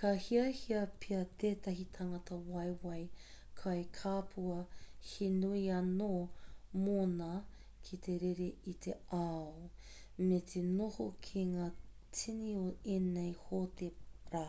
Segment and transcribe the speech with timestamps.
[0.00, 3.00] ka hiahia pea tētahi tangata waewae
[3.58, 4.54] kai kapua
[5.08, 6.08] he nui āna
[6.86, 7.26] moni
[7.90, 11.66] ki te rere i te ao me te noho ki ngā
[12.22, 12.64] tini o
[12.96, 14.46] ēnei hōtera